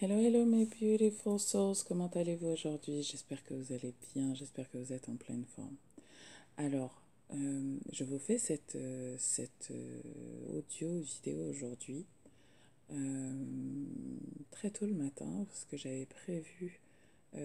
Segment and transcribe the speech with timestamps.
[0.00, 3.02] Hello, hello mes beautiful souls, comment allez-vous aujourd'hui?
[3.02, 5.74] J'espère que vous allez bien, j'espère que vous êtes en pleine forme.
[6.56, 7.02] Alors,
[7.34, 12.06] euh, je vous fais cette, euh, cette euh, audio vidéo aujourd'hui,
[14.52, 16.80] très tôt le matin, parce que j'avais prévu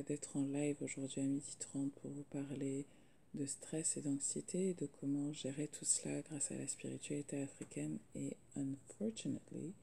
[0.05, 2.85] d'être en live aujourd'hui à 12h30 pour vous parler
[3.33, 7.97] de stress et d'anxiété et de comment gérer tout cela grâce à la spiritualité africaine.
[8.13, 9.73] Et unfortunately,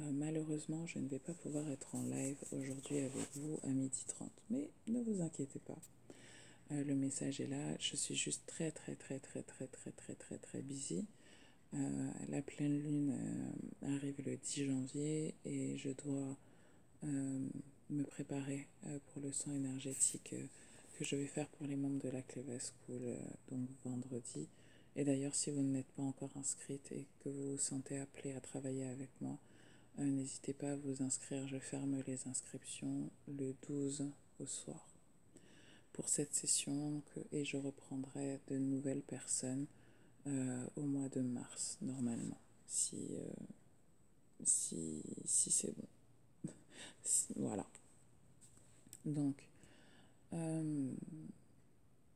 [0.00, 4.28] euh, malheureusement, je ne vais pas pouvoir être en live aujourd'hui avec vous à 12h30.
[4.50, 5.78] Mais ne vous inquiétez pas.
[6.72, 7.76] Euh, le message est là.
[7.78, 11.04] Je suis juste très, très, très, très, très, très, très, très, très busy.
[11.74, 13.14] Euh, la pleine lune
[13.82, 16.36] arrive le 10 janvier et je dois
[17.02, 18.68] me préparer
[19.06, 20.34] pour le son énergétique
[20.94, 23.00] que je vais faire pour les membres de la Clever School
[23.50, 24.48] donc vendredi.
[24.94, 28.40] Et d'ailleurs, si vous n'êtes pas encore inscrite et que vous vous sentez appelé à
[28.40, 29.38] travailler avec moi,
[29.98, 34.10] euh, n'hésitez pas à vous inscrire, je ferme les inscriptions le 12
[34.40, 34.88] au soir
[35.92, 39.66] pour cette session et je reprendrai de nouvelles personnes
[40.26, 43.44] euh, au mois de mars normalement, si, euh,
[44.44, 46.52] si, si c'est bon.
[47.36, 47.66] voilà.
[49.04, 49.46] Donc,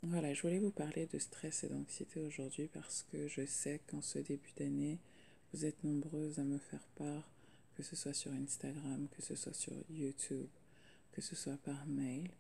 [0.03, 4.01] voilà, je voulais vous parler de stress et d'anxiété aujourd'hui parce que je sais qu'en
[4.01, 4.99] ce début d'année,
[5.53, 7.36] vous êtes nombreuses à me faire part
[7.77, 10.49] que ce soit sur Instagram, que ce soit sur YouTube,
[11.13, 12.31] que ce soit par mail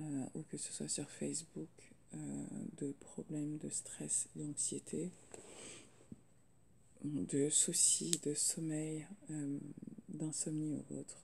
[0.00, 1.68] euh, ou que ce soit sur Facebook,
[2.14, 2.44] euh,
[2.78, 5.10] de problèmes de stress, d'anxiété,
[7.04, 9.58] de soucis, de sommeil, euh,
[10.08, 11.16] d'insomnie ou autre,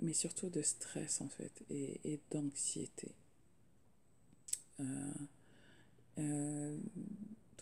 [0.00, 3.14] mais surtout de stress en fait et, et d'anxiété.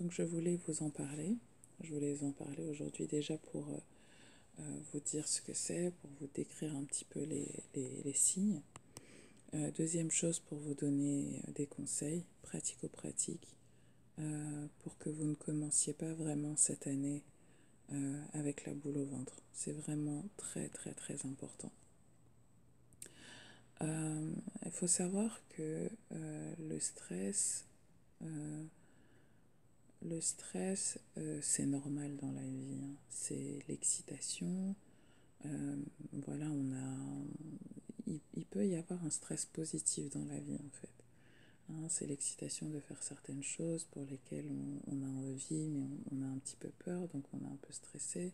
[0.01, 1.37] donc je voulais vous en parler.
[1.83, 3.69] Je voulais vous en parler aujourd'hui déjà pour
[4.93, 8.61] vous dire ce que c'est, pour vous décrire un petit peu les, les, signes.
[9.55, 13.55] Euh, deuxième chose, pour vous donner euh, des conseils pratico-pratiques
[14.81, 17.23] pour que vous ne commenciez pas vraiment cette année
[18.33, 19.41] avec la boule au ventre.
[19.53, 21.71] C'est vraiment très très très important.
[23.81, 27.65] Il faut savoir que le stress
[30.03, 32.79] le stress, euh, c'est normal dans la vie.
[32.83, 32.95] Hein.
[33.09, 34.75] C'est l'excitation.
[35.47, 35.77] Euh,
[36.13, 38.15] voilà, on a.
[38.35, 40.89] Il, peut y avoir un stress positif dans la vie en fait.
[41.69, 41.87] Hein.
[41.91, 44.49] c'est l'excitation de faire certaines choses pour lesquelles
[44.87, 47.73] on, a envie, mais on, a un petit peu peur, donc on est un peu
[47.75, 48.33] stressé.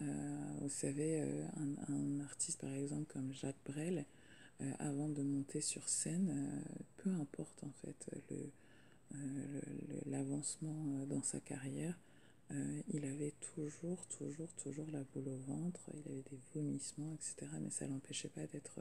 [0.00, 1.22] Euh, vous savez,
[1.56, 4.04] un, un, artiste par exemple comme Jacques Brel,
[4.78, 6.62] avant de monter sur scène,
[6.98, 8.50] peu importe en fait le
[10.06, 11.98] l'avancement euh, dans sa carrière,
[12.50, 17.50] euh, il avait toujours, toujours, toujours la boule au ventre, il avait des vomissements, etc.
[17.60, 18.80] Mais ça ne l'empêchait pas d'être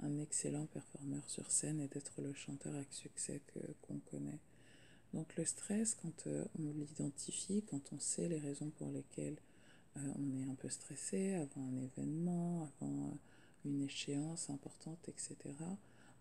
[0.00, 3.40] un excellent performeur sur scène et d'être le chanteur avec succès
[3.82, 4.38] qu'on connaît.
[5.14, 6.28] Donc le stress, quand
[6.58, 9.38] on l'identifie, quand on sait les raisons pour lesquelles
[9.96, 13.18] on est un peu stressé avant un événement, avant
[13.64, 15.36] une échéance importante, etc.,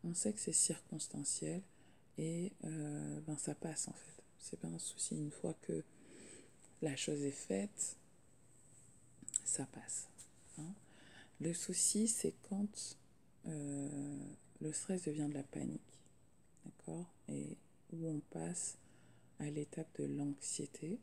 [0.04, 1.62] on sait que c'est circonstanciel
[2.18, 4.24] et euh, ben ça passe en fait.
[4.40, 5.16] C'est pas un souci.
[5.16, 5.84] Une fois que
[6.82, 7.98] la chose est faite,
[9.46, 10.08] ça passe.
[10.58, 10.74] Hein.
[11.40, 12.98] Le souci, c'est quand
[13.48, 14.18] euh,
[14.62, 15.82] le stress devient de la panique.
[16.66, 17.06] D'accord?
[17.30, 17.58] Et
[17.94, 18.78] où on passe
[19.40, 21.00] à l'étape de l'anxiété.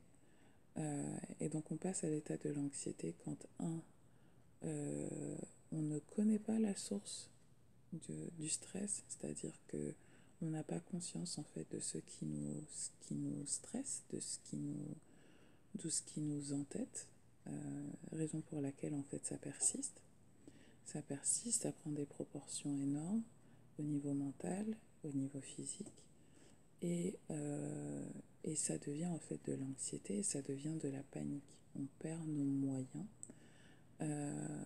[0.76, 3.80] Euh, et donc on passe à l'état de l'anxiété quand, un,
[5.72, 7.30] on ne connaît pas la source
[7.92, 9.94] du stress, c'est-à-dire que
[10.44, 12.64] on n'a pas conscience en fait de ce qui nous,
[13.00, 14.94] qui nous stresse, de ce qui nous,
[15.82, 17.08] de ce qui nous entête,
[17.46, 20.02] euh, raison pour laquelle en fait ça persiste.
[20.84, 23.22] Ça persiste, ça prend des proportions énormes
[23.78, 26.04] au niveau mental, au niveau physique,
[26.82, 28.06] et, euh,
[28.44, 31.58] et ça devient en fait de l'anxiété, ça devient de la panique.
[31.76, 33.06] On perd nos moyens.
[34.02, 34.64] Euh,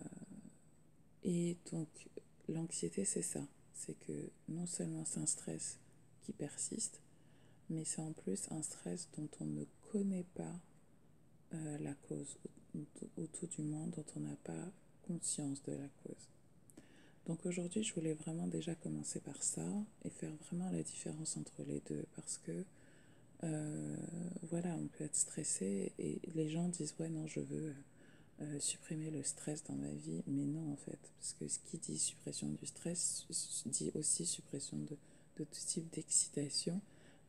[1.23, 1.87] et donc
[2.49, 3.47] l'anxiété, c'est ça
[3.79, 5.79] c'est que non seulement c'est un stress
[6.21, 7.01] qui persiste,
[7.69, 10.59] mais c'est en plus un stress dont on ne connaît pas
[11.53, 12.37] euh, la cause,
[12.75, 14.71] ou, tout du moins dont on n'a pas
[15.07, 16.29] conscience de la cause.
[17.25, 19.65] Donc aujourd'hui, je voulais vraiment déjà commencer par ça
[20.03, 22.65] et faire vraiment la différence entre les deux parce que
[23.43, 23.95] euh,
[24.43, 27.73] voilà, on peut être stressé et les gens disent ouais non, je veux
[28.41, 31.77] euh, supprimer le stress dans ma vie, mais non en fait, parce que ce qui
[31.77, 33.25] dit suppression du stress
[33.65, 34.95] dit aussi suppression de,
[35.37, 36.79] de tout type d'excitation,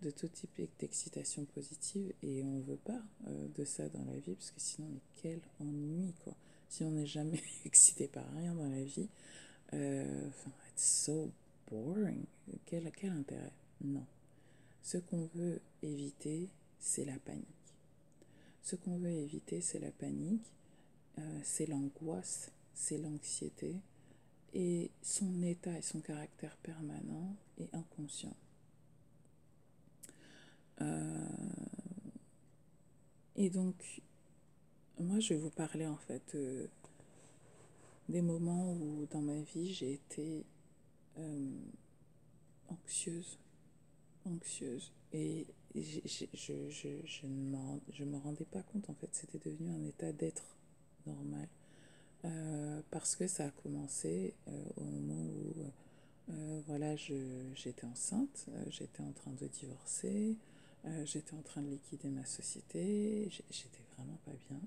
[0.02, 4.18] de tout type d'excitation positive, et on ne veut pas euh, de ça dans la
[4.18, 6.34] vie, parce que sinon, mais quel ennui quoi.
[6.68, 9.08] si on n'est jamais excité par rien dans la vie,
[9.72, 10.28] euh,
[10.72, 11.30] it's so
[11.70, 12.24] boring.
[12.66, 13.52] Quel, quel intérêt?
[13.82, 14.06] Non.
[14.82, 16.48] Ce qu'on veut éviter,
[16.78, 17.46] c'est la panique.
[18.62, 20.44] Ce qu'on veut éviter, c'est la panique,
[21.20, 23.76] euh, c'est l'angoisse, c'est l'anxiété
[24.54, 28.36] et son état et son caractère permanent et inconscient.
[30.80, 31.28] Euh,
[33.36, 34.02] et donc,
[34.98, 36.66] moi, je vais vous parler en fait euh,
[38.08, 40.44] des moments où dans ma vie j'ai été
[42.68, 43.38] anxieuse,
[44.24, 44.90] anxieuse.
[45.12, 50.56] Et je, je ne me rendais pas compte, en fait, c'était devenu un état d'être
[51.06, 51.48] normal.
[52.24, 55.54] Euh, parce que ça a commencé euh, au moment où
[56.30, 60.36] euh, voilà, j'étais enceinte, euh, j'étais en train de divorcer,
[61.04, 64.60] j'étais en train de liquider ma société, j'étais vraiment pas bien.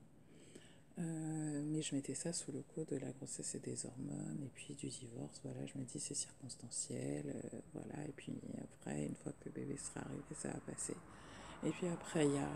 [1.66, 4.76] Mais je mettais ça sous le coup de la grossesse et des hormones, et puis
[4.76, 5.42] du divorce.
[5.44, 7.34] Voilà, je me dis c'est circonstanciel,
[7.74, 8.06] voilà.
[8.08, 10.96] Et puis après, une fois que bébé sera arrivé, ça va passer.
[11.66, 12.50] Et puis après, il y a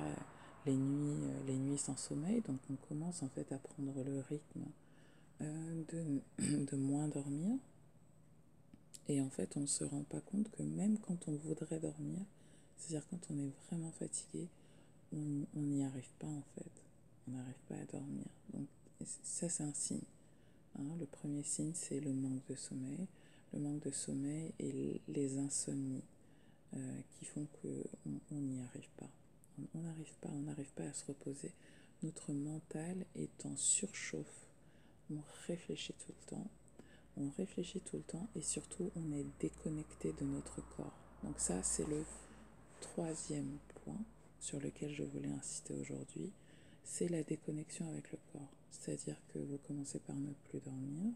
[0.68, 4.20] les nuits, euh, les nuits sans sommeil, donc on commence en fait à prendre le
[4.30, 4.66] rythme
[5.42, 6.22] euh, de,
[6.66, 7.58] de moins dormir.
[9.10, 12.20] Et en fait, on ne se rend pas compte que même quand on voudrait dormir,
[12.76, 14.48] c'est-à-dire quand on est vraiment fatigué,
[15.14, 16.70] on n'y arrive pas en fait
[17.28, 18.26] on n'arrive pas à dormir.
[18.54, 18.68] Donc
[19.24, 20.02] ça, c'est un signe.
[20.80, 20.96] Hein.
[21.00, 23.08] Le premier signe, c'est le manque de sommeil.
[23.54, 26.04] Le manque de sommeil et les insomnies
[26.76, 29.10] euh, qui font qu'on n'y arrive pas.
[29.74, 31.52] On n'arrive pas, à se reposer.
[32.04, 34.48] Notre mental est en surchauffe.
[35.12, 36.48] On réfléchit tout le temps.
[37.18, 40.98] On réfléchit tout le temps et surtout, on est déconnecté de notre corps.
[41.24, 42.04] Donc ça, c'est le
[42.82, 44.00] troisième point
[44.40, 46.32] sur lequel je voulais insister aujourd'hui
[46.88, 48.50] c'est la déconnexion avec le corps.
[48.72, 51.14] C'est-à-dire que vous commencez par ne plus dormir,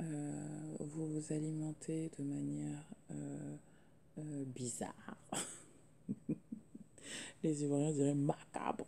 [0.00, 3.56] euh, vous vous alimentez de manière euh,
[4.18, 5.16] euh, bizarre.
[7.42, 8.86] Les Ivoiriens diraient macabre.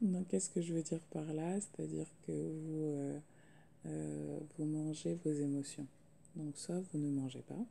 [0.00, 1.60] Donc, qu'est-ce que je veux dire par là?
[1.60, 3.20] C'est-à-dire que vous,
[4.56, 5.86] vous mangez vos émotions.
[6.36, 7.66] Donc, soit vous ne mangez pas,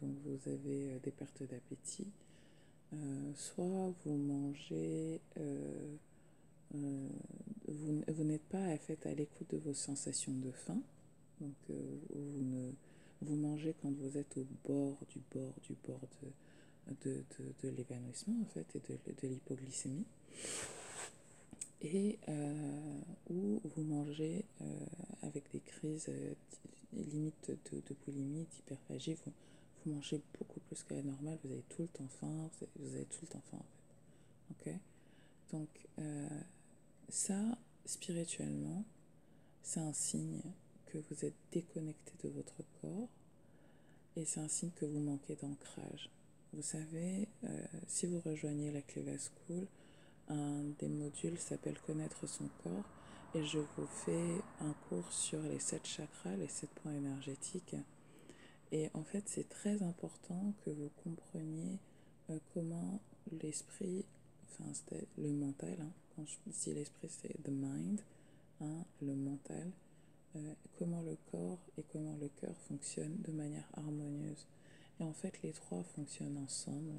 [0.00, 2.08] donc vous avez des pertes d'appétit,
[2.92, 5.96] euh, soit vous mangez, euh,
[6.74, 7.08] euh,
[7.68, 10.80] vous, n'êtes pas à l'écoute de vos sensations de faim,
[11.40, 12.72] donc vous, ne,
[13.22, 16.28] vous mangez quand vous êtes au bord du bord du bord de,
[17.04, 20.06] de, de, de l'évanouissement en fait et de, l'hypoglycémie
[21.82, 23.00] et euh,
[23.30, 24.64] où vous mangez euh,
[25.22, 26.34] avec des crises euh,
[26.92, 29.32] limites de, boulimie, d'hyperphagie, vous,
[29.84, 33.04] vous mangez beaucoup plus que la normale, vous avez tout le temps faim, vous avez,
[33.06, 33.62] tout le temps faim
[34.50, 34.70] en fait.
[34.72, 34.80] Ok?
[35.52, 35.68] Donc,
[37.08, 38.84] ça, spirituellement,
[39.62, 40.42] c'est un signe
[40.92, 43.08] que vous êtes déconnecté de votre corps
[44.16, 46.10] et c'est un signe que vous manquez d'ancrage.
[46.52, 49.66] Vous savez, euh, si vous rejoignez la Cleva School,
[50.28, 52.84] un des modules s'appelle Connaître son corps
[53.34, 57.76] et je vous fais un cours sur les sept chakras, les sept points énergétiques
[58.72, 61.78] et en fait, c'est très important que vous compreniez
[62.30, 63.00] euh, comment
[63.42, 64.04] l'esprit,
[64.44, 64.70] enfin,
[65.18, 68.00] le mental, hein, quand je dis l'esprit, c'est the mind,
[68.60, 69.70] hein, le mental,
[70.36, 74.46] euh, comment le corps et comment le cœur fonctionnent de manière harmonieuse.
[75.00, 76.92] Et en fait, les trois fonctionnent ensemble.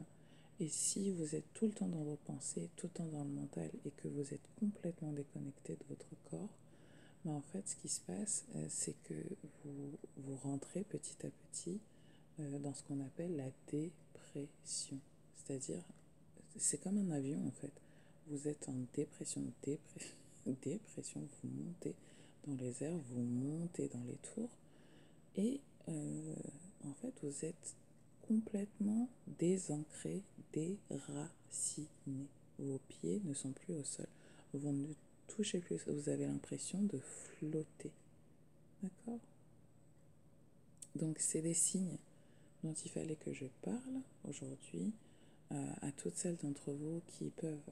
[0.59, 3.29] Et si vous êtes tout le temps dans vos pensées, tout le temps dans le
[3.29, 6.49] mental et que vous êtes complètement déconnecté de votre corps,
[7.25, 9.13] mais en fait, ce qui se passe, euh, c'est que
[9.63, 11.79] vous, vous rentrez petit à petit
[12.39, 14.99] euh, dans ce qu'on appelle la dépression.
[15.35, 15.83] C'est-à-dire,
[16.57, 17.71] c'est comme un avion en fait.
[18.27, 19.99] Vous êtes en dépression, dépre
[20.63, 21.95] dépression, vous montez
[22.47, 24.49] dans les airs, vous montez dans les tours,
[25.35, 26.35] et euh,
[26.83, 27.75] en fait, vous êtes
[28.27, 31.87] complètement désancré, déraciné.
[32.59, 34.07] Vos pieds ne sont plus au sol.
[34.53, 34.93] Vous ne
[35.27, 37.91] touchez plus, vous avez l'impression de flotter.
[38.83, 39.19] D'accord?
[40.95, 41.97] Donc, c'est des signes
[42.63, 44.91] dont il fallait que je parle aujourd'hui
[45.51, 47.71] euh, à toutes celles d'entre vous qui peuvent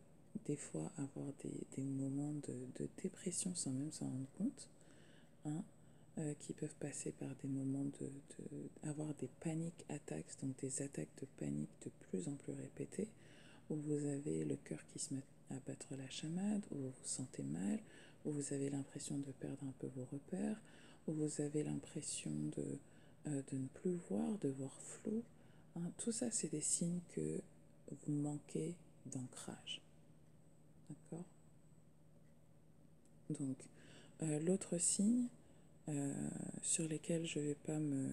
[0.49, 4.67] des fois avoir des, des moments de, de, dépression sans même s'en rendre compte,
[5.45, 5.63] hein,
[6.17, 10.81] euh, qui peuvent passer par des moments de, de, avoir des paniques attaques, donc des
[10.81, 13.09] attaques de panique de plus en plus répétées,
[13.69, 17.07] où vous avez le cœur qui se met à battre la chamade, où vous vous
[17.07, 17.79] sentez mal,
[18.25, 20.59] où vous avez l'impression de perdre un peu vos repères,
[21.07, 22.79] où vous avez l'impression de,
[23.27, 25.21] euh, de ne plus voir, de voir flou.
[25.75, 27.39] Hein, tout ça, c'est des signes que
[27.91, 28.73] vous manquez
[29.05, 29.79] d'ancrage.
[30.89, 31.25] D'accord
[33.29, 33.57] Donc,
[34.23, 35.27] euh, l'autre signe
[35.87, 36.13] euh,
[36.61, 38.09] sur lesquels je ne vais pas me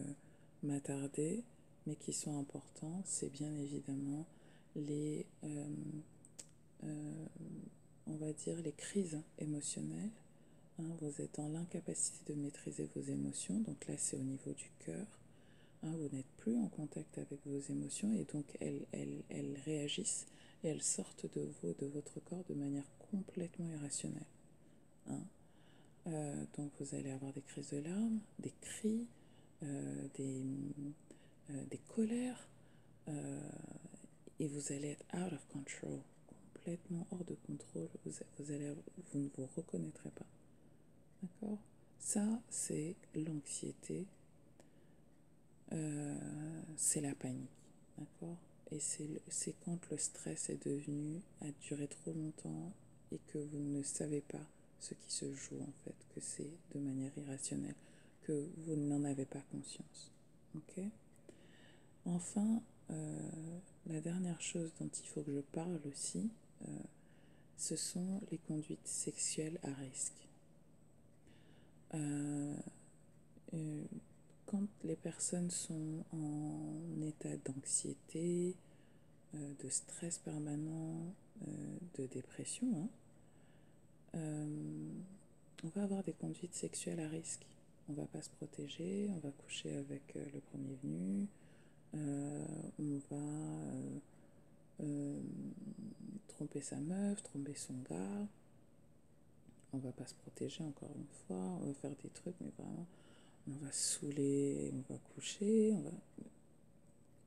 [0.63, 1.45] m'attarder,
[1.87, 4.27] mais qui sont importants, c'est bien évidemment
[4.75, 5.67] les, euh,
[8.07, 10.11] les crises émotionnelles.
[10.79, 14.71] Hein, vous êtes dans l'incapacité de maîtriser vos émotions, donc là c'est au niveau du
[14.85, 15.07] cœur.
[15.83, 20.27] Hein, vous n'êtes plus en contact avec vos émotions et donc elles réagissent
[20.67, 24.27] elles sortent de vous, de votre corps de manière complètement irrationnelle.
[25.09, 25.23] Hein.
[26.07, 29.07] Euh, donc vous allez avoir des crises de larmes, des cris,
[29.63, 30.43] euh, des,
[31.51, 32.49] euh, des colères,
[34.39, 37.89] et vous allez être out of control, complètement hors de contrôle.
[38.05, 38.13] Vous,
[39.15, 40.27] ne vous reconnaîtrez pas.
[41.23, 41.59] D'accord?
[42.01, 44.07] Ça, c'est l'anxiété,
[46.77, 47.49] c'est la panique.
[47.97, 48.37] D'accord?
[48.73, 52.73] Et c'est quand le stress est devenu, a duré trop longtemps
[53.13, 54.45] et que vous ne savez pas
[54.81, 57.75] ce qui se joue en fait, que c'est de manière irrationnelle,
[58.23, 60.11] que vous n'en avez pas conscience.
[62.05, 66.31] Enfin, euh, la dernière chose dont il faut que je parle aussi,
[66.63, 66.79] euh,
[67.57, 70.29] ce sont les conduites sexuelles à risque.
[71.95, 72.55] Euh,
[74.47, 78.55] quand les personnes sont en état d'anxiété,
[79.35, 81.15] euh, de stress permanent,
[81.99, 82.89] de dépression,
[84.15, 84.49] hein,
[85.65, 87.45] on va avoir des conduites sexuelles à risque.
[87.91, 91.27] On va pas se protéger, on va coucher avec le premier venu,
[91.93, 93.17] on va
[96.29, 98.27] tromper sa meuf, tromper son gars
[99.77, 102.87] on va pas se protéger encore une fois, on va faire des trucs, mais vraiment,
[103.49, 105.73] on va saouler, on va coucher.
[105.73, 105.91] On va...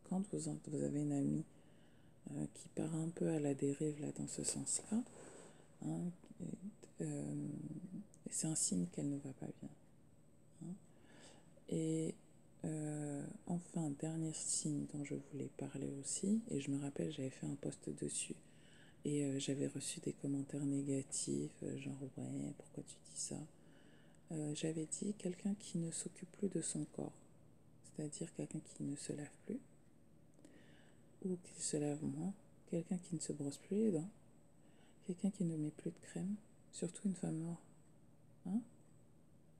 [0.09, 1.43] Quand vous, vous avez une amie
[2.31, 5.03] euh, qui part un peu à la dérive là dans ce sens-là,
[5.85, 5.99] hein,
[7.01, 7.47] euh,
[8.29, 9.69] c'est un signe qu'elle ne va pas bien.
[10.63, 10.73] Hein.
[11.69, 12.15] Et
[12.65, 17.47] euh, enfin, dernier signe dont je voulais parler aussi, et je me rappelle, j'avais fait
[17.47, 18.35] un post dessus
[19.05, 23.37] et j'avais reçu des commentaires négatifs, genre ouais, pourquoi tu dis ça?
[24.31, 27.13] Euh, J'avais dit quelqu'un qui ne s'occupe plus de son corps,
[27.83, 29.59] c'est-à-dire quelqu'un qui ne se lave plus,
[31.25, 32.33] ou qui se lave moins,
[32.69, 34.09] quelqu'un qui ne se brosse plus les dents,
[35.05, 36.35] quelqu'un qui ne met plus de crème,
[36.71, 37.61] surtout une femme noire.
[38.45, 38.61] Hein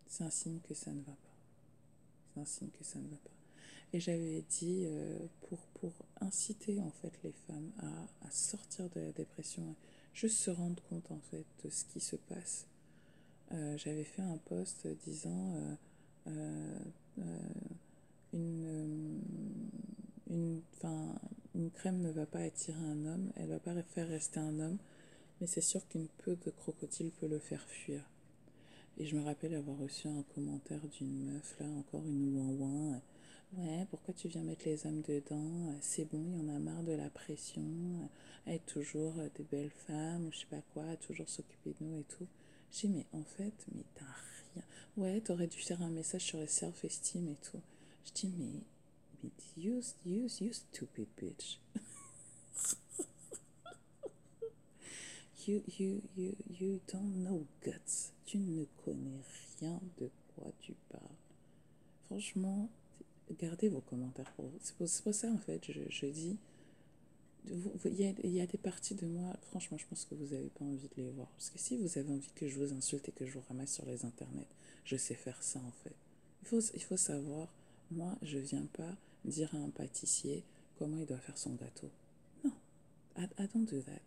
[0.07, 1.35] C'est un signe que ça ne va pas.
[2.33, 3.29] C'est un signe que ça ne va pas.
[3.91, 5.17] Et j'avais dit euh,
[5.49, 5.57] pour,
[6.21, 9.73] inciter en fait les femmes à, à, sortir de la dépression,
[10.13, 12.67] juste se rendre compte en fait de ce qui se passe.
[13.51, 15.55] Euh, j'avais fait un post disant
[16.27, 16.79] euh, euh
[18.31, 19.21] une,
[21.73, 24.77] crème ne va pas attirer un homme, elle va pas faire rester un homme,
[25.39, 28.01] mais c'est sûr qu'une peau de crocodile peut le faire fuir.
[28.97, 33.01] Et je me rappelle avoir reçu un commentaire d'une meuf là, encore une ouin-ouin
[33.57, 36.83] Ouais, pourquoi tu viens mettre les hommes dedans C'est bon, il y en a marre
[36.83, 37.63] de la pression,
[38.45, 42.27] être toujours des belles femmes, je sais pas quoi, toujours s'occuper de nous et tout.
[42.71, 44.05] J'ai dit, mais en fait, mais t'as
[44.53, 44.63] rien.
[44.97, 47.61] Ouais, t'aurais dû faire un message sur le self-esteem et tout.
[48.05, 48.61] Je dis, mais,
[49.23, 51.59] mais you, you, you stupid bitch.
[55.47, 58.11] you, you, you, you don't know guts.
[58.25, 59.21] Tu ne connais
[59.59, 61.03] rien de quoi tu parles.
[62.05, 62.69] Franchement,
[63.39, 64.59] gardez vos commentaires pour vous.
[64.61, 66.37] C'est pour, pour, ça, en fait, je, je dis,
[67.49, 70.87] il y, a, des parties de moi, franchement, je pense que vous n'avez pas envie
[70.87, 71.27] de les voir.
[71.29, 73.73] Parce que si vous avez envie que je vous insulte et que je vous ramasse
[73.73, 74.47] sur les internets,
[74.83, 75.95] je sais faire ça, en fait.
[76.41, 77.53] Il faut, il faut savoir,
[77.91, 80.43] moi, je ne viens pas dire à un pâtissier
[80.77, 81.89] comment il doit faire son gâteau.
[82.43, 82.53] Non,
[83.17, 84.01] I, I don't do that.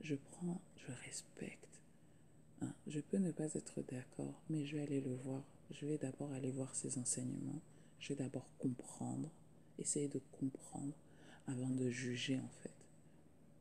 [0.00, 1.80] Je prends, je respecte.
[2.60, 2.72] Hein.
[2.86, 5.42] Je peux ne pas être d'accord, mais je vais aller le voir.
[5.70, 7.60] Je vais d'abord aller voir ses enseignements
[8.04, 9.30] je vais d'abord comprendre,
[9.78, 10.92] essayer de comprendre
[11.46, 12.74] avant de juger en fait.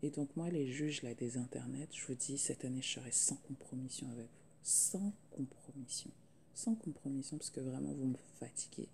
[0.04, 3.12] Et donc moi, les juges là des internets, je vous dis, cette année, je serai
[3.12, 4.44] sans compromission avec vous.
[4.62, 6.12] Sans compromission.
[6.54, 8.90] Sans compromission, parce que vraiment, vous me fatiguez.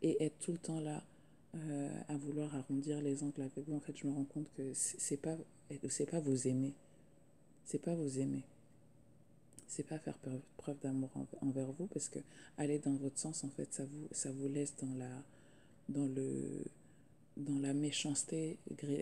[0.00, 1.04] Et être tout le temps là
[1.54, 4.72] euh, à vouloir arrondir les angles avec vous, en fait, je me rends compte que
[4.72, 5.36] c'est pas,
[6.10, 6.72] pas vous aimer.
[7.66, 8.42] C'est pas vous aimer
[9.66, 10.16] c'est pas faire
[10.56, 12.20] preuve d'amour envers vous parce que
[12.58, 15.10] aller dans votre sens en fait ça vous ça vous laisse dans la
[15.88, 16.64] dans le
[17.36, 18.58] dans la méchanceté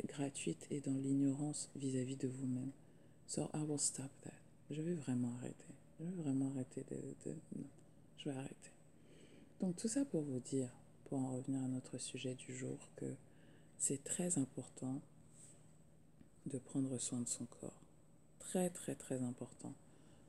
[0.06, 2.72] gratuite et dans l'ignorance vis-à-vis de vous-même.
[3.26, 4.32] So I will stop that.
[4.70, 5.74] Je vais vraiment arrêter.
[5.98, 7.68] Je vais vraiment arrêter de, de non,
[8.18, 8.70] je vais arrêter.
[9.60, 10.70] Donc tout ça pour vous dire,
[11.04, 13.14] pour en revenir à notre sujet du jour, que
[13.78, 15.00] c'est très important
[16.46, 17.80] de prendre soin de son corps.
[18.38, 19.72] très très très important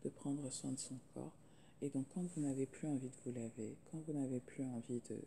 [0.04, 1.34] de prendre soin de son corps.
[1.82, 5.02] Et donc quand vous n'avez plus envie de vous laver, quand vous n'avez plus envie
[5.10, 5.18] de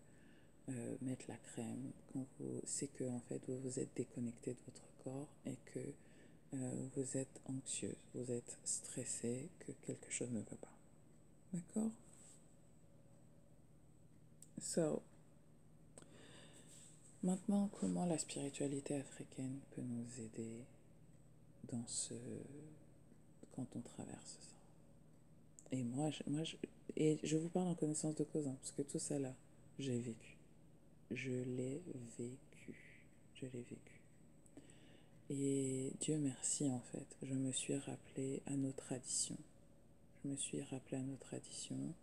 [0.68, 4.58] euh, mettre la crème, quand vous, c'est que en fait vous vous êtes déconnecté de
[4.66, 5.80] votre corps et que
[6.54, 10.78] euh, vous êtes anxieuse, vous êtes stressé, que quelque chose ne va pas.
[11.52, 11.90] D'accord?
[14.60, 15.02] So,
[17.22, 20.64] maintenant, comment la spiritualité africaine peut nous aider
[21.70, 22.14] dans ce
[23.52, 24.56] quand on traverse ça?
[25.72, 26.56] Et moi, je, moi je,
[26.96, 29.34] et je vous parle en connaissance de cause, hein, parce que tout ça là,
[29.78, 30.35] j'ai vécu.
[31.10, 31.82] Je l'ai
[32.18, 32.74] vécu.
[33.34, 34.00] Je l'ai vécu.
[35.28, 39.38] Et Dieu merci, en fait, je me suis rappelé à nos traditions.
[40.22, 41.94] Je me suis rappelé à nos traditions.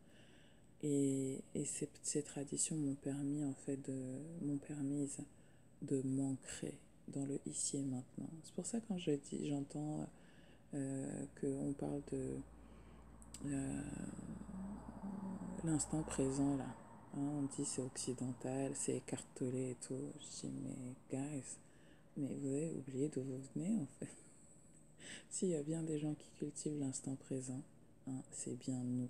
[0.81, 5.19] Et, et ces, ces, traditions m'ont permis, en fait, de, m'ont permise
[5.81, 8.29] de m'ancrer dans le ici et maintenant.
[8.43, 10.07] C'est pour ça quand je dis, j'entends
[10.73, 12.35] euh, qu'on parle de
[13.45, 13.81] euh,
[15.63, 16.65] l'instant présent, là.
[17.15, 20.11] On dit c'est occidental, c'est écartelé et tout.
[20.19, 21.57] Je dis, mais guys,
[22.17, 24.09] mais vous avez oublié d'où vous venez, en fait.
[25.29, 27.61] S'il y a bien des gens qui cultivent l'instant présent,
[28.07, 29.09] hein, c'est bien nous.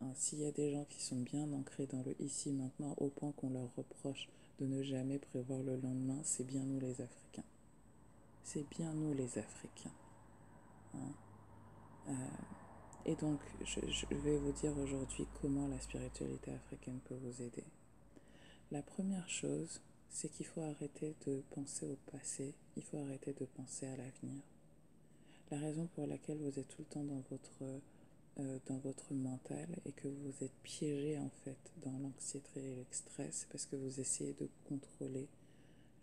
[0.00, 3.08] Hein, S'il y a des gens qui sont bien ancrés dans le ici maintenant, au
[3.08, 4.28] point qu'on leur reproche
[4.58, 7.44] de ne jamais prévoir le lendemain, c'est bien nous les Africains.
[8.42, 9.94] C'est bien nous les Africains.
[10.94, 11.12] Hein.
[12.08, 12.12] Euh,
[13.06, 17.64] et donc, je, vais vous dire aujourd'hui comment la spiritualité africaine peut vous aider.
[18.70, 23.44] La première chose, c'est qu'il faut arrêter de penser au passé, il faut arrêter de
[23.44, 24.42] penser à l'avenir.
[25.50, 27.80] La raison pour laquelle vous êtes tout le temps dans votre,
[28.38, 32.86] euh, dans votre mental et que vous êtes piégé en fait dans l'anxiété et le
[32.90, 35.28] stress, c'est parce que vous essayez de contrôler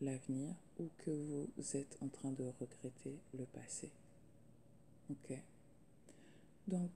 [0.01, 1.11] l'avenir ou que
[1.57, 3.89] vous êtes en train de regretter le passé.
[5.09, 5.37] Ok?
[6.67, 6.91] Donc,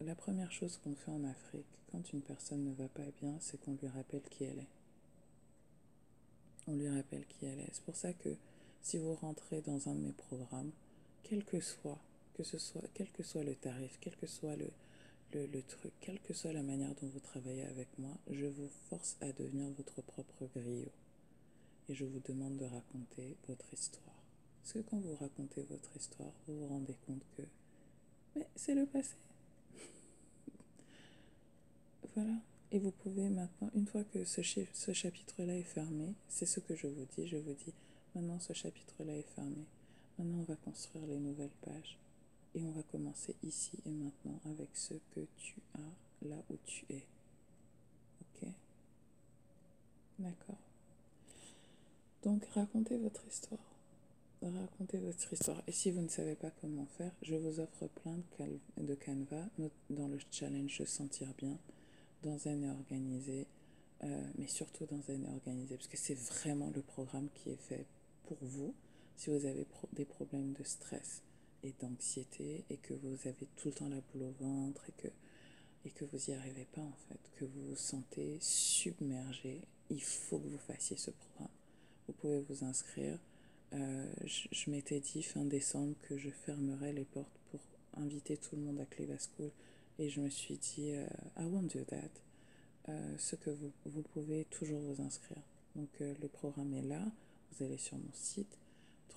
[0.00, 3.60] la première chose qu'on fait en Afrique quand une personne ne va pas bien, c'est
[3.60, 4.80] qu'on lui rappelle qui elle est
[6.70, 7.70] on lui rappelle qui elle est.
[7.72, 8.36] C'est pour ça que
[8.82, 10.70] si vous rentrez dans un de mes programmes,
[11.22, 11.98] quel que soit,
[12.34, 12.82] que ce soit,
[13.22, 14.70] soit le tarif, quel que soit le,
[15.32, 18.68] le, le truc, quelle que soit la manière dont vous travaillez avec moi, je vous
[18.88, 20.92] force à devenir votre propre griot.
[21.88, 24.14] Et je vous demande de raconter votre histoire.
[24.62, 27.42] Parce que quand vous racontez votre histoire, vous vous rendez compte que
[28.36, 29.16] mais c'est le passé.
[32.14, 32.34] voilà.
[32.72, 36.86] Et vous pouvez maintenant, une fois que ce, chapitre-là est fermé, c'est ce que je
[36.86, 37.74] vous dis, je vous dis,
[38.14, 39.66] maintenant ce chapitre-là est fermé.
[40.18, 41.98] Maintenant, on va construire les nouvelles pages.
[42.54, 46.84] Et on va commencer ici et maintenant avec ce que tu as là où tu
[46.90, 47.06] es.
[48.20, 48.48] Ok?
[50.18, 50.58] D'accord.
[52.22, 53.79] Donc, racontez votre histoire.
[54.42, 55.62] Racontez votre histoire.
[55.66, 58.18] Et si vous ne savez pas comment faire, je vous offre plein
[58.78, 59.46] de, canevas
[59.90, 61.58] dans le challenge Se sentir bien
[62.22, 63.46] dans un et organisé,
[64.02, 67.60] euh, mais surtout dans un et organisé, parce que c'est vraiment le programme qui est
[67.68, 67.86] fait
[68.24, 68.74] pour vous.
[69.16, 71.22] Si vous avez des problèmes de stress
[71.62, 75.08] et d'anxiété et que vous avez tout le temps la boule au ventre et que,
[75.84, 80.38] et que vous n'y arrivez pas en fait, que vous vous sentez submergé, il faut
[80.38, 81.52] que vous fassiez ce programme.
[82.06, 83.18] Vous pouvez vous inscrire.
[83.72, 87.60] Euh, je, m'étais dit fin décembre que je fermerais les portes pour
[87.94, 89.52] inviter tout le monde à Cleva School
[89.98, 91.06] et je me suis dit, euh,
[91.38, 92.10] I won't do that.
[92.88, 95.42] Euh, ce que vous, vous pouvez toujours vous inscrire.
[95.76, 97.04] Donc euh, le programme est là.
[97.52, 98.58] Vous allez sur mon site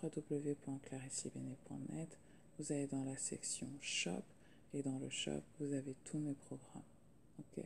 [0.02, 2.20] www.clarissibene.net.
[2.60, 4.24] Vous allez dans la section Shop
[4.74, 6.84] et dans le Shop, vous avez tous mes programmes.
[7.40, 7.64] Ok?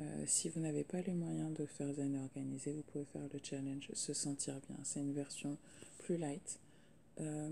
[0.00, 3.40] Euh, si vous n'avez pas les moyens de faire un organisé, vous pouvez faire le
[3.42, 4.76] challenge Se sentir bien.
[4.84, 5.56] C'est une version
[5.98, 6.58] plus light
[7.20, 7.50] euh,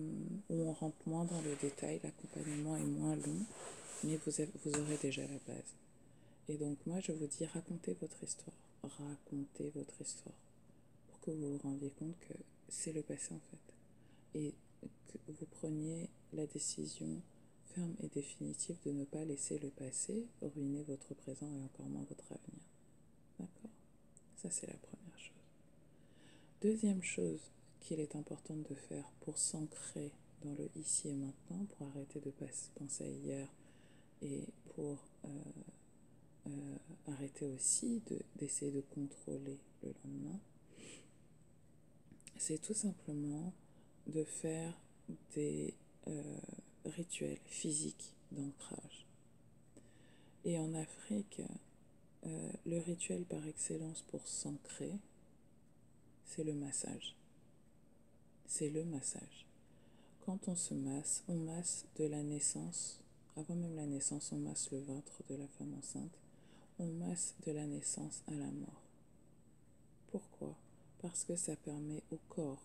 [0.48, 3.44] où on rentre moins dans le détail, l'accompagnement est moins long
[4.04, 5.74] mais vous, avez, vous aurez déjà la base.
[6.48, 8.56] Et donc moi, je vous dis, racontez votre histoire.
[8.82, 10.34] Racontez votre histoire.
[11.08, 12.34] Pour que vous vous rendiez compte que
[12.68, 14.38] c'est le passé en fait.
[14.38, 14.54] Et
[15.08, 17.20] que vous preniez la décision
[17.74, 22.04] ferme et définitive de ne pas laisser le passé ruiner votre présent et encore moins
[22.08, 22.62] votre avenir.
[23.38, 23.70] D'accord?
[24.36, 25.34] Ça, c'est la première chose.
[26.60, 27.40] Deuxième chose
[27.80, 32.32] qu'il est important de faire pour s'ancrer dans le ici et maintenant, pour arrêter de
[32.74, 33.48] penser à hier
[34.22, 35.28] et pour euh,
[36.46, 38.02] euh, arrêter aussi
[38.36, 40.40] d'essayer de, contrôler le lendemain,
[42.38, 43.52] c'est tout simplement
[44.06, 44.78] de faire
[45.34, 45.74] des
[46.08, 46.40] euh,
[46.84, 49.06] rituels physiques d'ancrage.
[50.44, 51.42] Et en Afrique,
[52.26, 54.92] euh, le rituel par excellence pour s'ancrer,
[56.24, 57.16] c'est le massage.
[58.46, 59.46] C'est le massage.
[60.24, 63.00] quand on se masse, on masse de la naissance,
[63.36, 66.18] avant même la naissance, on masse le ventre de la femme enceinte,
[66.78, 68.82] on masse de la naissance à la mort.
[70.10, 70.54] Pourquoi?
[71.00, 72.62] Parce que ça permet au corps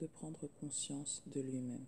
[0.00, 1.86] de prendre conscience de lui-même.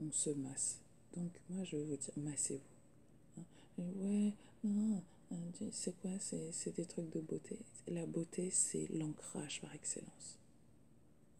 [0.00, 0.78] On se masse.
[1.16, 3.40] Donc moi, je veux vous dire, massez-vous.
[3.40, 3.44] Hein?
[3.78, 4.32] Ouais,
[4.64, 7.58] non, euh, c'est quoi C'est des trucs de beauté.
[7.88, 10.38] La beauté, c'est l'ancrage par excellence.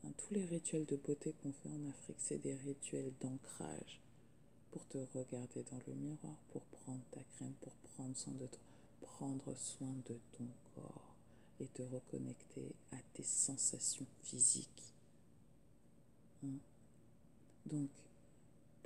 [0.05, 4.01] Hein, tous les rituels de beauté qu'on fait en Afrique, c'est des rituels d'ancrage
[4.71, 8.61] pour te regarder dans le miroir, pour prendre ta crème, pour prendre soin de toi,
[9.01, 11.15] prendre soin de ton corps
[11.61, 14.95] et te reconnecter à tes sensations physiques.
[16.45, 16.59] Hein?
[17.67, 17.91] Donc,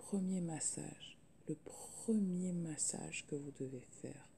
[0.00, 4.28] premier massage, le premier massage que vous devez faire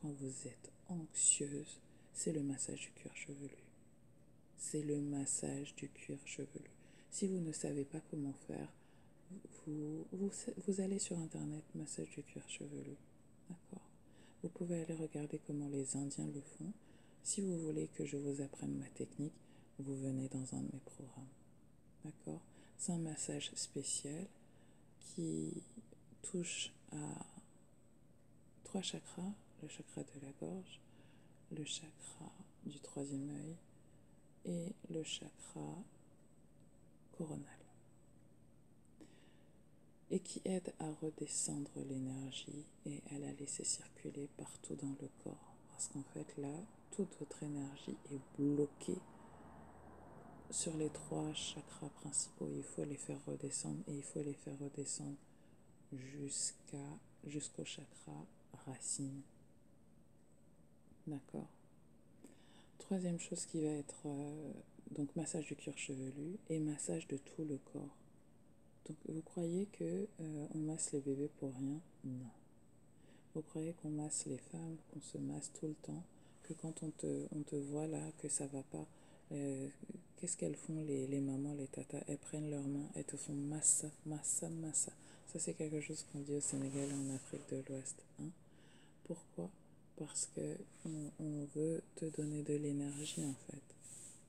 [0.00, 1.80] quand vous êtes anxieuse,
[2.12, 3.64] c'est le massage du cuir chevelu.
[4.58, 6.70] C'est le massage du cuir chevelu.
[7.10, 8.68] Si vous ne savez pas comment faire,
[9.66, 12.96] vous, vous, allez sur Internet, massage du cuir chevelu.
[13.48, 13.88] D'accord?
[14.42, 16.72] Vous pouvez aller regarder comment les Indiens le font.
[17.22, 19.38] Si vous voulez que je vous apprenne ma technique,
[19.78, 21.32] vous venez dans un de mes programmes.
[22.04, 22.42] D'accord?
[22.76, 24.26] C'est un massage spécial
[25.02, 25.62] qui
[26.22, 27.26] touche à
[28.64, 30.80] trois chakras, le chakra de la gorge,
[31.50, 32.32] le chakra
[32.64, 33.56] du troisième œil
[34.44, 35.76] et le chakra
[37.12, 37.46] coronal.
[40.10, 45.54] Et qui aide à redescendre l'énergie et à la laisser circuler partout dans le corps.
[45.70, 46.54] Parce qu'en fait là,
[46.90, 49.00] toute votre énergie est bloquée
[50.52, 52.48] sur les trois chakras principaux.
[52.54, 55.16] Il faut les faire redescendre et il faut les faire redescendre
[55.92, 58.26] jusqu'à jusqu'au chakra
[58.66, 59.22] racine.
[61.06, 61.48] D'accord
[62.78, 64.52] Troisième chose qui va être euh,
[64.90, 67.96] donc massage du cuir chevelu et massage de tout le corps.
[68.86, 71.80] Donc vous croyez que euh, on masse les bébés pour rien?
[72.04, 72.30] Non.
[73.34, 76.02] Vous croyez qu'on masse les femmes, qu'on se masse tout le temps,
[76.42, 78.86] que quand on te, on te voit là, que ça va pas,
[79.32, 79.68] euh,
[80.16, 82.02] qu'est-ce qu'elles font les, les mamans, les tatas?
[82.06, 84.92] Elles prennent leurs mains, elles te font massa, massa, massa.
[85.32, 87.96] Ça c'est quelque chose qu'on dit au Sénégal et en Afrique de l'Ouest.
[88.20, 88.30] Hein
[89.04, 89.50] Pourquoi?
[89.96, 93.62] Parce que on, on veut te donner de l'énergie en fait.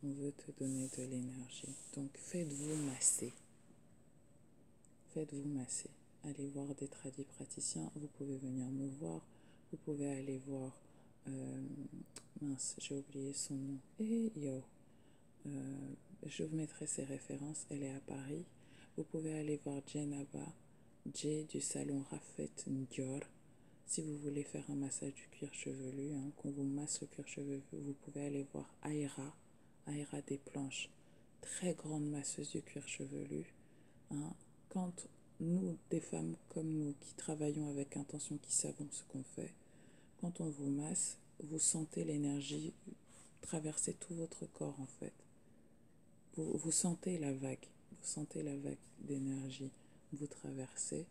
[0.04, 1.76] On veut te donner de l'énergie.
[1.96, 3.34] Donc faites-vous masser.
[5.14, 5.90] Faites-vous masser.
[6.24, 7.92] Allez voir des tradis praticiens.
[7.96, 9.22] Vous pouvez venir me voir.
[9.72, 10.72] Vous pouvez aller voir.
[11.28, 11.62] Euh,
[12.42, 13.78] mince, j'ai oublié son nom.
[14.00, 14.64] Et eh, yo.
[15.48, 15.94] Euh,
[16.26, 17.66] je vous mettrai ses références.
[17.70, 18.46] Elle est à Paris.
[18.98, 20.54] Vous pouvez aller voir Jenaba,
[21.14, 23.22] J du salon Rafet Ndior.
[23.86, 27.28] Si vous voulez faire un massage du cuir chevelu, hein, qu'on vous masse le cuir
[27.28, 29.36] chevelu, vous pouvez aller voir Aira,
[29.88, 30.90] Aira des planches,
[31.42, 33.54] très grande masseuse du cuir chevelu.
[34.12, 34.34] Hein.
[34.70, 34.94] Quand
[35.40, 39.54] nous, des femmes comme nous, qui travaillons avec intention, qui savons ce qu'on fait,
[40.22, 42.74] quand on vous masse, vous sentez l'énergie
[43.42, 45.14] traverser tout votre corps en fait.
[46.36, 49.72] Vous, vous sentez la vague, vous sentez la vague d'énergie
[50.14, 51.06] vous traversez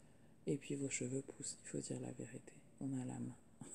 [0.46, 1.56] et puis vos cheveux poussent.
[1.64, 2.52] Il faut dire la vérité.
[2.80, 3.36] On a la main.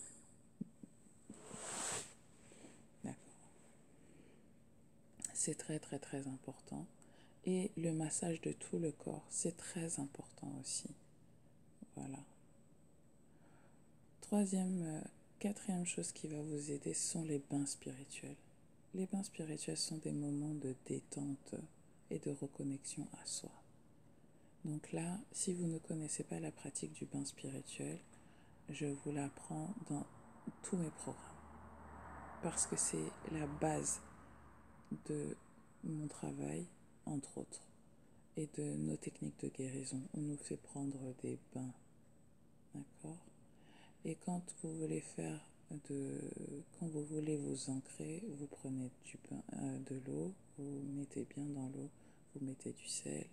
[3.04, 3.52] D'accord.
[5.34, 6.86] C'est très très très important.
[7.46, 10.90] Et le massage de tout le corps, c'est très important aussi.
[11.96, 12.20] Voilà.
[14.22, 15.02] Troisième, euh,
[15.40, 18.36] quatrième chose qui va vous aider sont les bains spirituels.
[18.94, 21.56] Les bains spirituels sont des moments de détente
[22.10, 23.52] et de reconnexion à soi.
[24.66, 28.00] Donc là, si vous ne connaissez pas la pratique du bain spirituel,
[28.70, 30.06] je vous l'apprends dans
[30.64, 31.24] tous mes programmes.
[32.44, 34.00] Parce que c'est la base
[35.08, 35.36] de
[35.84, 36.66] mon travail,
[37.06, 37.68] entre autres,
[38.36, 40.02] et de nos techniques de guérison.
[40.14, 41.74] On nous fait prendre des bains.
[42.74, 43.26] D'accord?
[44.06, 45.42] Et quand vous voulez faire
[45.90, 46.20] de.
[46.80, 51.46] Quand vous voulez vous ancrer, vous prenez du bain, euh, de l'eau, vous mettez bien
[51.46, 51.90] dans l'eau,
[52.36, 53.26] vous mettez du sel,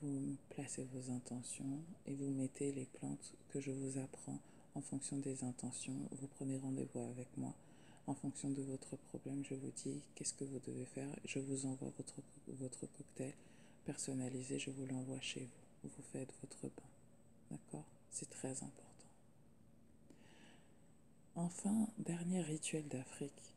[0.00, 4.38] vous placez vos intentions et vous mettez les plantes que je vous apprends
[4.74, 5.96] en fonction des intentions.
[6.12, 7.54] Vous prenez rendez-vous avec moi.
[8.06, 11.08] En fonction de votre problème, je vous dis qu'est-ce que vous devez faire.
[11.24, 13.32] Je vous envoie votre, votre cocktail
[13.84, 14.58] personnalisé.
[14.58, 15.90] Je vous l'envoie chez vous.
[15.96, 16.90] Vous faites votre bain.
[17.50, 17.84] D'accord?
[18.10, 18.89] C'est très important.
[21.40, 23.54] Enfin, dernier rituel d'Afrique.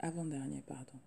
[0.00, 0.98] Avant-dernier, pardon.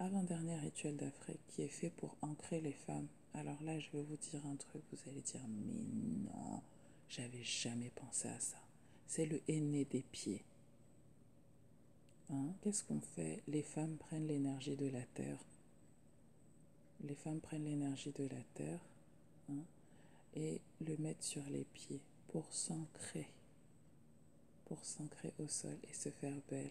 [0.00, 4.16] Avant-dernier rituel d'Afrique qui est fait pour ancrer les femmes alors là, je vais vous
[4.16, 5.84] dire un truc, vous allez dire, mais
[6.24, 6.60] non,
[7.08, 8.56] j'avais jamais pensé à ça.
[9.06, 10.42] C'est le aîné des pieds.
[12.30, 12.52] Hein?
[12.62, 13.42] Qu'est-ce qu'on fait?
[13.46, 15.38] Les femmes prennent l'énergie de la terre.
[17.04, 18.80] Les femmes prennent l'énergie de la terre.
[19.50, 19.62] hein,
[20.34, 23.28] et le mettre sur les pieds pour s'ancrer,
[24.68, 26.70] pour s'ancrer au sol et se faire belle.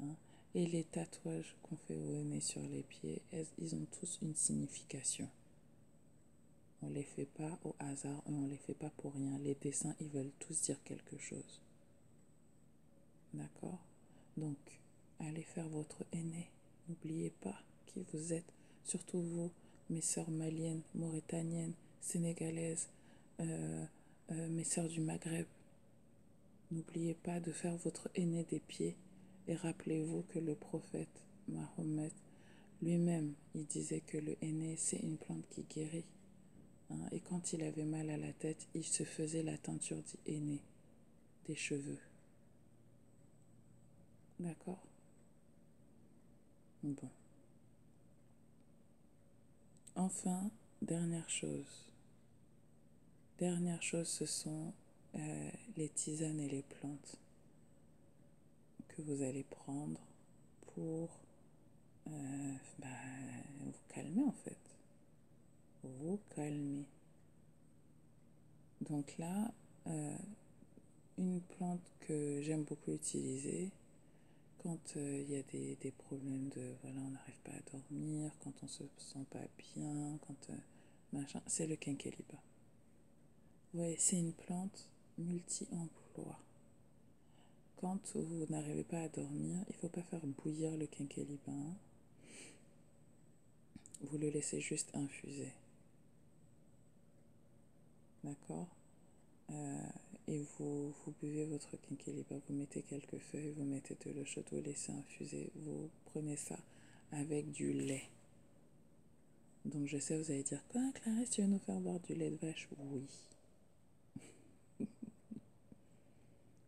[0.00, 0.14] Hein.
[0.54, 3.22] Et les tatouages qu'on fait au nez sur les pieds,
[3.58, 5.28] ils ont tous une signification?
[6.82, 9.38] On ne les fait pas au hasard, on ne les fait pas pour rien.
[9.38, 11.60] Les dessins, ils veulent tous dire quelque chose.
[13.32, 13.78] D'accord?
[14.36, 14.58] Donc,
[15.20, 16.50] allez faire votre aîné.
[16.88, 18.52] N'oubliez pas qui vous êtes,
[18.84, 19.50] surtout vous,
[19.90, 22.88] mes sœurs maliennes, mauritaniennes, sénégalaises,
[23.40, 23.84] euh,
[24.32, 25.46] euh, mes sœurs du Maghreb.
[26.72, 28.96] N'oubliez pas de faire votre aîné des pieds
[29.46, 32.12] et rappelez-vous que le prophète Mahomet
[32.80, 36.06] lui-même, il disait que le aîné, c'est une plante qui guérit.
[36.90, 37.08] Hein.
[37.12, 40.62] et quand il avait mal à la tête, il se faisait la teinture d'aîné,
[41.46, 42.00] des cheveux.
[44.40, 44.82] D'accord?
[46.82, 47.10] Bon.
[49.94, 51.90] Enfin, dernière chose.
[53.38, 54.72] Dernière chose, ce sont
[55.14, 57.18] euh, les tisanes et les plantes
[58.88, 60.00] que vous allez prendre
[60.74, 61.10] pour
[62.08, 62.88] euh, bah,
[63.60, 64.58] vous calmer en fait.
[65.82, 66.84] Vous calmer.
[68.80, 69.52] Donc là,
[69.86, 70.16] euh,
[71.18, 73.70] une plante que j'aime beaucoup utiliser,
[74.62, 78.52] quand il y a des, des, problèmes de voilà on n'arrive pas à dormir quand
[78.62, 80.50] on se sent pas bien quand
[81.12, 82.38] machin c'est le quinqueliba
[83.74, 84.88] ouais c'est une plante
[85.22, 86.38] multi-emploi
[87.76, 91.74] quand vous n'arrivez pas à dormir il faut pas faire bouillir le quinqueliba hein.
[94.02, 95.52] vous le laissez juste infuser
[98.24, 98.68] d'accord?
[99.50, 99.86] Euh,
[100.28, 104.44] et vous, vous buvez votre quinquilibre, vous mettez quelques feuilles, vous mettez de l'eau chaude,
[104.52, 106.58] vous laissez infuser, vous prenez ça
[107.10, 108.08] avec du lait.
[109.64, 112.30] Donc je sais, vous allez dire, quoi Clarisse, tu veux nous faire boire du lait
[112.30, 112.68] de vache?
[112.78, 113.06] Oui.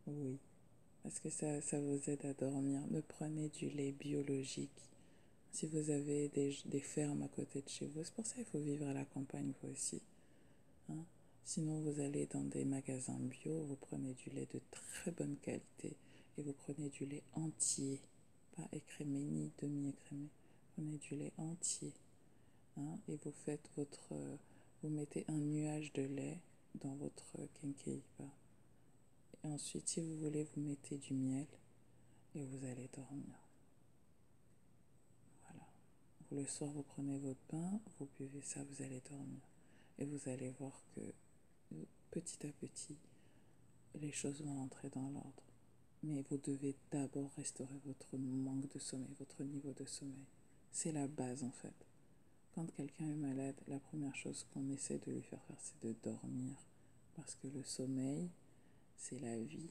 [0.06, 0.38] Oui.
[1.02, 2.80] Parce que ça, vous aide à dormir.
[2.90, 4.70] Ne prenez du lait biologique.
[5.52, 8.58] Si vous avez des, fermes à côté de chez vous, c'est pour ça qu'il faut
[8.58, 10.02] vivre à la campagne, vous aussi.
[10.88, 11.04] Hein
[11.44, 15.94] Sinon, vous allez dans des magasins bio, vous prenez du lait de très bonne qualité
[16.38, 18.00] et vous prenez du lait entier,
[18.56, 20.28] pas écrémé ni demi-écrémé.
[20.74, 21.92] Prenez du lait entier
[22.78, 23.32] hein, et vous
[23.76, 24.14] votre,
[24.82, 26.40] vous mettez un nuage de lait
[26.80, 28.24] dans votre kenkeiba.
[29.44, 31.46] Et ensuite, si vous voulez, vous mettez du miel
[32.34, 33.38] et vous allez dormir.
[35.44, 35.66] Voilà.
[36.32, 39.42] Le soir, vous prenez votre pain, vous buvez ça, vous allez dormir.
[39.98, 41.00] Et vous allez voir que
[42.10, 42.96] petit à petit,
[44.00, 45.42] les choses vont entrer dans l'ordre.
[46.02, 50.26] Mais vous devez d'abord restaurer votre manque de sommeil, votre niveau de sommeil.
[50.72, 51.74] C'est la base en fait.
[52.54, 55.94] Quand quelqu'un est malade, la première chose qu'on essaie de lui faire faire, c'est de
[56.02, 56.56] dormir.
[57.14, 58.30] Parce que le sommeil,
[58.96, 59.68] c'est la vie.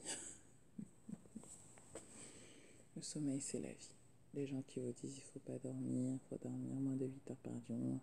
[2.96, 3.94] le sommeil, c'est la vie.
[4.34, 7.30] Les gens qui vous disent il faut pas dormir, il faut dormir moins de 8
[7.30, 8.00] heures par jour.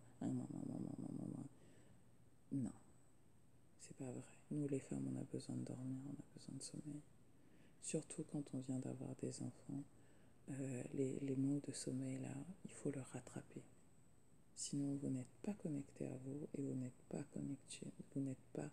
[2.51, 2.71] Non
[3.79, 4.23] c'est pas vrai.
[4.51, 7.01] Nous, les femmes, on a besoin de dormir, on a besoin de sommeil.
[7.81, 9.84] Surtout quand on vient d'avoir des enfants,
[10.49, 12.34] euh, les, les de sommeil, là,
[12.65, 13.63] il faut le rattraper.
[14.55, 18.69] Sinon, vous n'êtes pas connecté à vous et vous n'êtes pas connecté, vous n'êtes pas,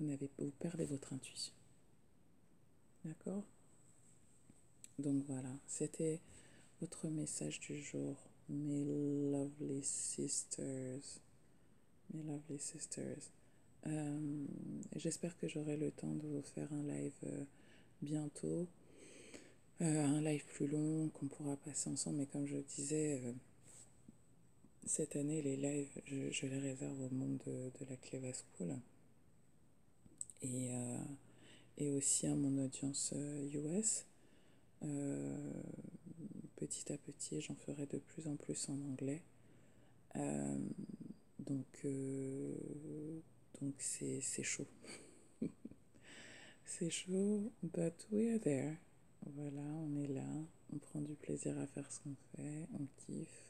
[0.00, 1.54] vous vous perdez votre intuition.
[3.08, 3.42] D'accord
[4.98, 6.20] Donc voilà, c'était
[6.82, 8.16] votre message du jour,
[8.50, 8.84] mes
[9.30, 11.00] lovely sisters,
[12.12, 13.30] mes lovely sisters.
[13.86, 14.46] Euh,
[14.96, 17.44] j'espère que j'aurai le temps de vous faire un live euh,
[18.02, 18.68] bientôt.
[19.80, 22.18] Euh, un live plus long qu'on pourra passer ensemble.
[22.18, 23.22] Mais comme je disais,
[24.84, 28.76] cette année, les lives, je, les réserve au monde de, la Cleva School.
[30.42, 30.68] Et,
[31.78, 33.14] et aussi à mon audience
[33.52, 34.04] US.
[36.56, 39.22] petit à petit, j'en ferai de plus en plus en anglais.
[41.38, 41.86] donc,
[43.60, 44.66] donc c'est chaud.
[46.64, 48.76] c'est chaud, but we are there.
[49.26, 50.26] Voilà, on est là,
[50.72, 53.48] on prend du plaisir à faire ce qu'on fait, on kiffe.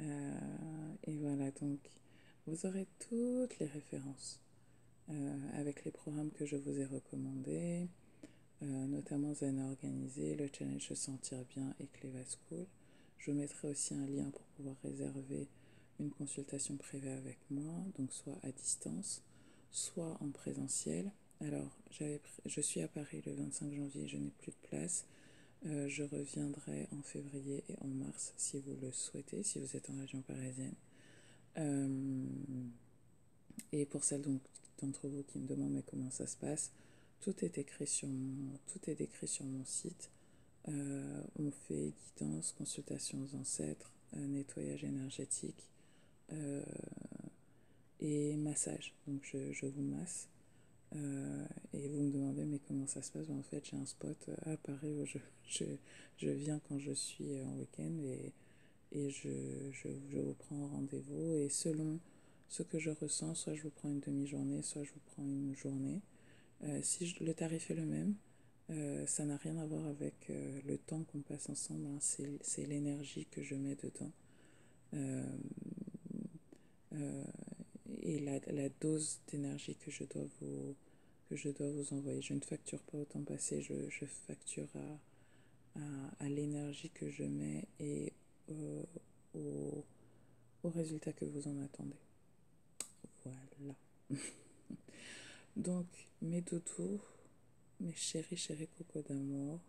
[0.00, 1.80] Euh, et voilà, donc
[2.46, 4.47] vous aurez toutes les références euh,
[5.54, 7.88] avec les programmes que je vous ai recommandés,
[8.62, 12.66] euh, notamment Zen Organisé, le challenge Se Sentir Bien et Cleva School.
[13.18, 15.48] Je vous mettrai aussi un lien pour pouvoir réserver
[16.00, 19.22] une consultation privée avec moi, donc soit à distance,
[19.70, 21.10] soit en présentiel.
[21.40, 21.78] Alors,
[22.46, 25.06] je suis à Paris le 25 janvier, je n'ai plus de place.
[25.66, 29.90] Euh, je reviendrai en février et en mars si vous le souhaitez, si vous êtes
[29.90, 30.74] en région parisienne.
[31.58, 32.26] Euh,
[33.72, 34.22] et pour celles
[34.80, 36.72] d'entre vous qui me demandent mais comment ça se passe,
[37.20, 40.10] tout est écrit sur mon, tout est décrit sur mon site.
[40.68, 45.68] Euh, on fait guidance, consultation aux ancêtres, euh, nettoyage énergétique
[46.32, 46.62] euh,
[48.00, 48.94] et massage.
[49.06, 50.28] Donc je, je vous masse.
[50.92, 53.28] et vous me demandez mais comment ça se passe?
[53.30, 55.64] En fait j'ai un spot à Paris où je, je,
[56.18, 58.32] je viens quand je suis en week-end et,
[58.92, 59.28] et je,
[59.72, 61.98] je, je vous prends rendez-vous et selon
[62.48, 65.54] ce que je ressens, soit je vous prends une demi-journée, soit je vous prends une
[65.54, 66.00] journée.
[66.64, 68.14] Euh, si le tarif est le même,
[68.70, 72.66] euh, ça n'a rien à voir avec euh, le temps qu'on passe ensemble, hein, c'est
[72.66, 74.12] l'énergie que je mets dedans.
[78.02, 80.74] et la, dose d'énergie que je dois vous
[81.28, 82.22] que je dois vous envoyer.
[82.22, 84.68] Je ne facture pas au temps passé, je, facture
[86.20, 88.12] à, l'énergie que je mets et
[89.34, 89.74] au
[90.64, 91.98] résultat que vous en attendez.
[93.58, 93.74] Voilà.
[95.56, 95.86] Donc,
[96.22, 97.00] mes doudous,
[97.80, 99.60] mes chéris, chéris coco d'amour,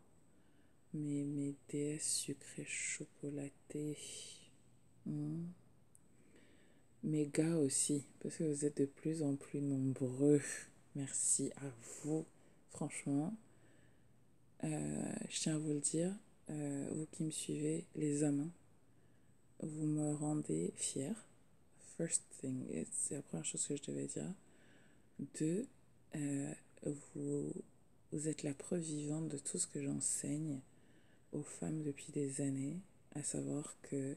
[0.94, 3.98] mes, mes déesses sucrées chocolatées,
[5.06, 5.46] hmm.
[7.04, 10.42] mes gars aussi, parce que vous êtes de plus en plus nombreux.
[10.96, 11.70] Merci à
[12.04, 12.26] vous,
[12.72, 13.36] franchement.
[14.64, 16.14] Euh, je tiens à vous le dire,
[16.50, 18.52] euh, vous qui me suivez, les hommes,
[19.62, 21.16] vous me rendez fier.
[22.00, 24.34] First thing, c'est la première chose que je devais dire.
[25.38, 25.68] Deux,
[26.16, 26.54] euh,
[26.86, 27.52] vous,
[28.26, 30.62] êtes la preuve vivante de tout ce que j'enseigne
[31.34, 32.78] aux femmes depuis des années,
[33.16, 34.16] à savoir que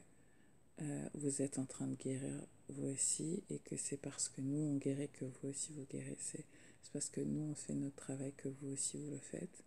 [0.81, 4.59] euh, vous êtes en train de guérir vous aussi et que c'est parce que nous
[4.59, 6.45] on guérit que vous aussi vous guérissez.
[6.83, 9.65] C'est parce que nous on fait notre travail que vous aussi vous le faites.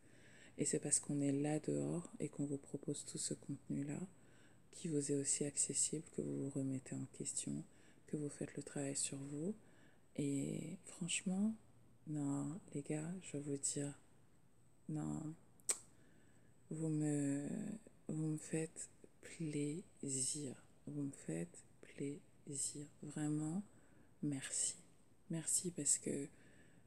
[0.57, 4.01] Et c'est parce qu'on est là dehors et qu'on vous propose tout ce contenu-là
[4.71, 7.63] qui vous est aussi accessible, que vous vous remettez en question,
[8.07, 9.55] que vous faites le travail sur vous.
[10.17, 11.55] Et franchement,
[12.07, 13.93] non, les gars, je vais vous dire,
[14.89, 15.35] non,
[16.71, 17.47] vous me,
[18.09, 18.89] vous me faites
[19.21, 20.55] plaisir.
[20.87, 22.87] Vous me faites plaisir.
[23.03, 23.63] Vraiment,
[24.23, 24.77] merci.
[25.31, 26.29] Merci parce que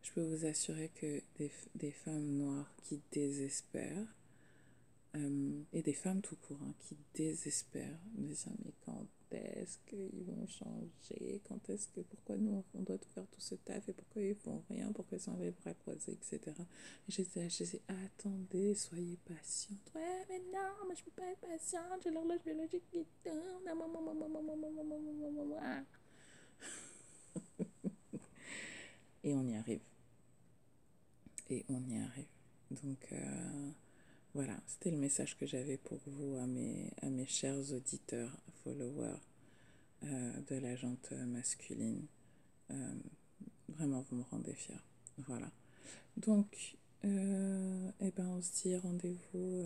[0.01, 4.07] je peux vous assurer que des, des femmes noires qui désespèrent,
[5.15, 10.23] euh, et des femmes tout court hein, qui désespèrent, me disent mais quand est-ce qu'ils
[10.23, 11.41] vont changer?
[11.47, 14.63] Quand est-ce que, pourquoi nous, on doit faire tout ce taf et pourquoi ils font
[14.69, 14.91] rien?
[14.91, 16.39] Pourquoi ils sont les bras croisés, etc.
[17.07, 19.91] Et j'étais disais, attendez, soyez patiente.
[19.95, 23.59] Ouais, mais non, mais je peux pas être patiente, j'ai l'horloge biologique qui tourne.
[29.23, 29.81] et on y arrive.
[31.49, 32.27] Et on y arrive.
[32.71, 33.71] Donc, euh,
[34.33, 39.19] voilà, c'était le message que j'avais pour vous, à mes, à mes chers auditeurs, followers
[40.03, 42.05] euh, de la jante masculine.
[42.71, 42.93] Euh,
[43.67, 44.75] vraiment, vous me rendez fiers.
[45.27, 45.51] Voilà.
[46.17, 49.65] Donc, euh, eh ben, on se dit rendez-vous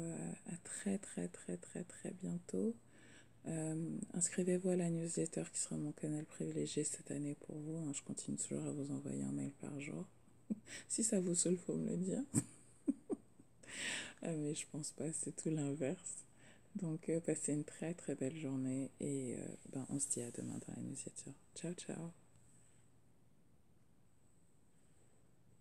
[0.51, 2.75] à très, très, très, très, très bientôt.
[4.13, 7.77] Inscrivez-vous à la newsletter qui sera mon canal privilégié cette année pour vous.
[7.77, 7.91] Hein.
[7.93, 10.07] Je continue toujours à vous envoyer un mail par jour.
[10.87, 12.23] si ça vous saoule, faut me le dire.
[14.23, 16.25] Euh, mais je pense pas, c'est tout l'inverse.
[16.75, 20.31] Donc, euh, passez une très très belle journée et euh, ben, on se dit à
[20.31, 21.31] demain dans la newsletter.
[21.55, 22.22] Ciao, ciao